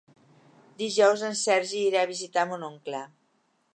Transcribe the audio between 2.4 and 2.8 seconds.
mon